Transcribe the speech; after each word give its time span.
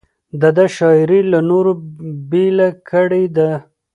د 0.41 0.43
ده 0.55 0.65
شاعري 0.75 1.19
له 1.31 1.39
نورو 1.49 1.71
بېله 2.31 2.67
کړې 2.89 3.23
ده. 3.37 3.51